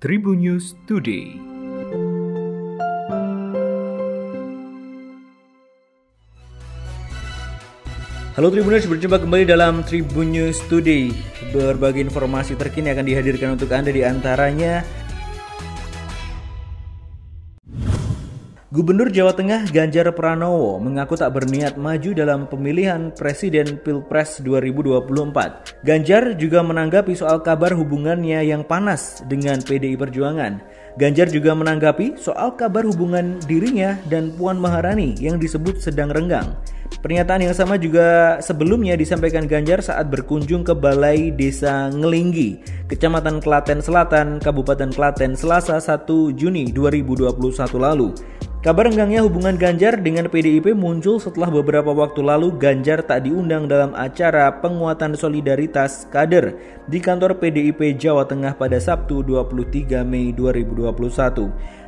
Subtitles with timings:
[0.00, 1.36] Tribun News Today.
[8.32, 11.12] Halo Tribuners, berjumpa kembali dalam Tribun News Today.
[11.52, 14.88] Berbagai informasi terkini akan dihadirkan untuk Anda di antaranya
[18.70, 25.82] Gubernur Jawa Tengah Ganjar Pranowo mengaku tak berniat maju dalam pemilihan Presiden Pilpres 2024.
[25.82, 30.62] Ganjar juga menanggapi soal kabar hubungannya yang panas dengan PDI Perjuangan.
[30.94, 36.54] Ganjar juga menanggapi soal kabar hubungan dirinya dan Puan Maharani yang disebut sedang renggang.
[37.02, 43.82] Pernyataan yang sama juga sebelumnya disampaikan Ganjar saat berkunjung ke Balai Desa Ngelinggi, Kecamatan Klaten
[43.82, 46.06] Selatan, Kabupaten Klaten, Selasa 1
[46.38, 47.34] Juni 2021
[47.82, 48.14] lalu.
[48.60, 53.96] Kabar renggangnya hubungan Ganjar dengan PDIP muncul setelah beberapa waktu lalu Ganjar tak diundang dalam
[53.96, 60.92] acara penguatan solidaritas kader di kantor PDIP Jawa Tengah pada Sabtu 23 Mei 2021.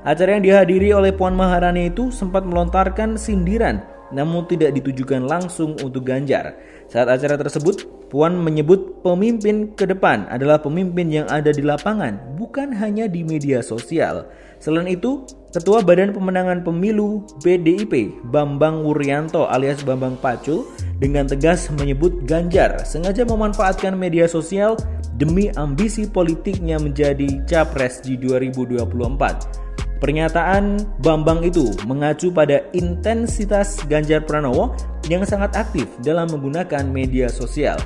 [0.00, 6.06] Acara yang dihadiri oleh Puan Maharani itu sempat melontarkan sindiran namun tidak ditujukan langsung untuk
[6.06, 6.56] Ganjar.
[6.92, 12.68] Saat acara tersebut, Puan menyebut pemimpin ke depan adalah pemimpin yang ada di lapangan, bukan
[12.76, 14.28] hanya di media sosial.
[14.60, 20.68] Selain itu, Ketua Badan Pemenangan Pemilu BDIP, Bambang Wuryanto alias Bambang Pacul,
[21.00, 24.76] dengan tegas menyebut Ganjar sengaja memanfaatkan media sosial
[25.16, 29.81] demi ambisi politiknya menjadi capres di 2024.
[30.02, 34.74] Pernyataan Bambang itu mengacu pada intensitas Ganjar Pranowo
[35.06, 37.78] yang sangat aktif dalam menggunakan media sosial.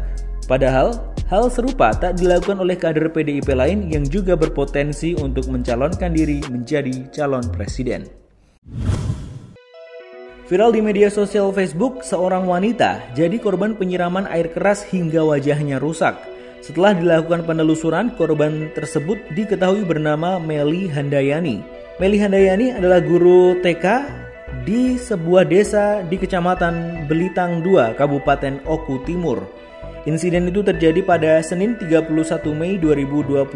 [0.48, 0.97] Padahal,
[1.28, 7.05] hal serupa tak dilakukan oleh kader PDIP lain yang juga berpotensi untuk mencalonkan diri menjadi
[7.12, 8.08] calon presiden.
[10.48, 16.17] Viral di media sosial Facebook, seorang wanita jadi korban penyiraman air keras hingga wajahnya rusak.
[16.64, 21.77] Setelah dilakukan penelusuran, korban tersebut diketahui bernama Meli Handayani.
[21.97, 24.05] Meli Handayani adalah guru TK
[24.69, 29.40] di sebuah desa di Kecamatan Belitang 2, Kabupaten Oku Timur.
[30.05, 32.12] Insiden itu terjadi pada Senin 31
[32.52, 33.48] Mei 2021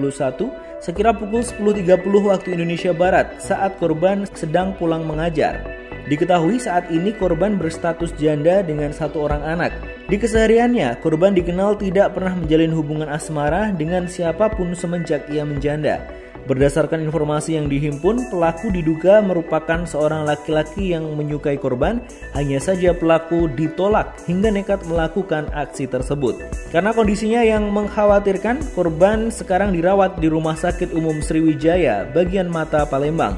[0.81, 2.01] sekira pukul 10.30
[2.33, 5.61] waktu Indonesia Barat saat korban sedang pulang mengajar.
[6.09, 9.77] Diketahui saat ini korban berstatus janda dengan satu orang anak.
[10.09, 16.20] Di kesehariannya, korban dikenal tidak pernah menjalin hubungan asmara dengan siapa pun semenjak ia menjanda.
[16.49, 22.01] Berdasarkan informasi yang dihimpun, pelaku diduga merupakan seorang laki-laki yang menyukai korban,
[22.33, 26.41] hanya saja pelaku ditolak hingga nekat melakukan aksi tersebut.
[26.73, 33.37] Karena kondisinya yang mengkhawatirkan, korban sekarang dirawat di Rumah Sakit Umum Sriwijaya, bagian mata Palembang.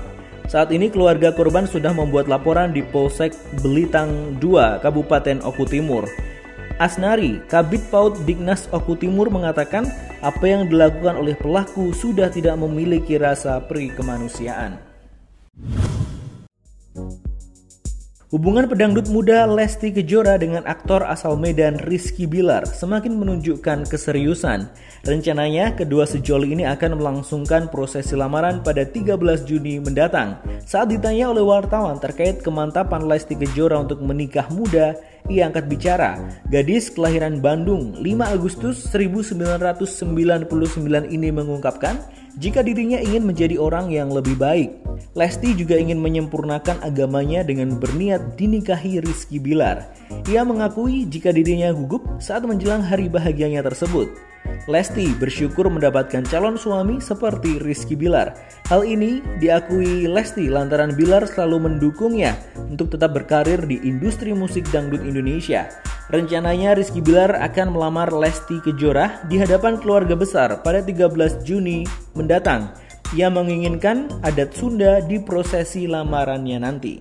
[0.52, 3.32] Saat ini keluarga korban sudah membuat laporan di Polsek
[3.64, 6.04] Belitang 2, Kabupaten Oku Timur.
[6.82, 9.86] Asnari, Kabit Paut Dignas Oku Timur mengatakan
[10.18, 14.91] apa yang dilakukan oleh pelaku sudah tidak memiliki rasa peri kemanusiaan.
[18.32, 24.72] Hubungan pedangdut muda Lesti Kejora dengan aktor asal Medan Rizky Bilar semakin menunjukkan keseriusan.
[25.04, 30.40] Rencananya, kedua sejoli ini akan melangsungkan prosesi lamaran pada 13 Juni mendatang.
[30.64, 34.96] Saat ditanya oleh wartawan terkait kemantapan Lesti Kejora untuk menikah muda,
[35.28, 36.16] ia angkat bicara.
[36.48, 40.48] Gadis kelahiran Bandung 5 Agustus 1999
[41.12, 42.00] ini mengungkapkan
[42.40, 44.81] jika dirinya ingin menjadi orang yang lebih baik.
[45.12, 49.92] Lesti juga ingin menyempurnakan agamanya dengan berniat dinikahi Rizky Bilar.
[50.28, 54.08] Ia mengakui jika dirinya gugup saat menjelang hari bahagianya tersebut.
[54.70, 58.34] Lesti bersyukur mendapatkan calon suami seperti Rizky Bilar.
[58.70, 62.38] Hal ini diakui Lesti lantaran Bilar selalu mendukungnya
[62.70, 65.66] untuk tetap berkarir di industri musik dangdut Indonesia.
[66.14, 71.82] Rencananya Rizky Bilar akan melamar Lesti Kejora di hadapan keluarga besar pada 13 Juni
[72.14, 72.70] mendatang.
[73.12, 76.96] Ia menginginkan adat Sunda di prosesi lamarannya nanti.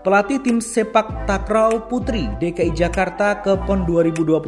[0.00, 4.40] Pelatih tim sepak takraw putri DKI Jakarta ke PON 2021,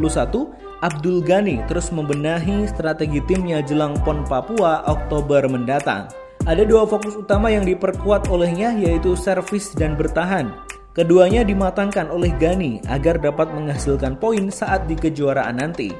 [0.80, 6.08] Abdul Ghani terus membenahi strategi timnya jelang PON Papua Oktober mendatang.
[6.49, 10.56] Ada dua fokus utama yang diperkuat olehnya yaitu servis dan bertahan.
[10.96, 15.92] Keduanya dimatangkan oleh Gani agar dapat menghasilkan poin saat di kejuaraan nanti.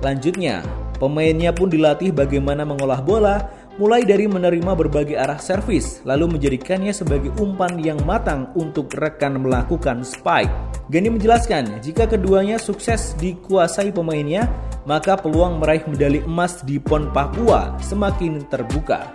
[0.00, 0.64] Lanjutnya,
[0.98, 3.36] pemainnya pun dilatih bagaimana mengolah bola,
[3.78, 10.02] mulai dari menerima berbagai arah servis, lalu menjadikannya sebagai umpan yang matang untuk rekan melakukan
[10.02, 10.50] spike.
[10.90, 14.50] Gani menjelaskan, jika keduanya sukses dikuasai pemainnya,
[14.84, 19.06] maka peluang meraih medali emas di PON Papua semakin terbuka.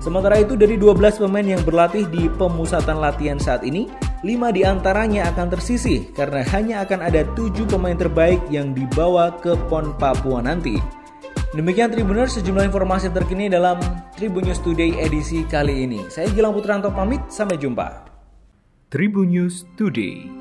[0.00, 3.84] Sementara itu dari 12 pemain yang berlatih di pemusatan latihan saat ini,
[4.24, 9.52] 5 di antaranya akan tersisih karena hanya akan ada 7 pemain terbaik yang dibawa ke
[9.68, 10.99] PON Papua nanti.
[11.50, 13.82] Demikian Tribuners sejumlah informasi terkini dalam
[14.14, 16.06] Tribun News Today edisi kali ini.
[16.06, 18.06] Saya Gilang Putranto pamit, sampai jumpa.
[18.86, 20.39] Tribun News Today